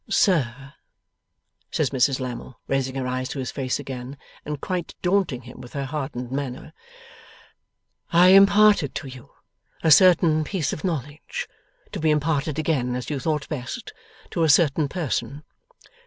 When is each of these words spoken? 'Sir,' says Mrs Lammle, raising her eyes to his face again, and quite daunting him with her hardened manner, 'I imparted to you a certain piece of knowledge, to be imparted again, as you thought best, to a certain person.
'Sir,' 0.09 0.73
says 1.69 1.91
Mrs 1.91 2.19
Lammle, 2.19 2.59
raising 2.67 2.95
her 2.95 3.05
eyes 3.05 3.29
to 3.29 3.37
his 3.37 3.51
face 3.51 3.77
again, 3.77 4.17
and 4.43 4.59
quite 4.59 4.95
daunting 5.03 5.43
him 5.43 5.61
with 5.61 5.73
her 5.73 5.85
hardened 5.85 6.31
manner, 6.31 6.73
'I 8.11 8.29
imparted 8.29 8.95
to 8.95 9.07
you 9.07 9.29
a 9.83 9.91
certain 9.91 10.43
piece 10.43 10.73
of 10.73 10.83
knowledge, 10.83 11.47
to 11.91 11.99
be 11.99 12.09
imparted 12.09 12.57
again, 12.57 12.95
as 12.95 13.11
you 13.11 13.19
thought 13.19 13.47
best, 13.47 13.93
to 14.31 14.41
a 14.43 14.49
certain 14.49 14.89
person. 14.89 15.43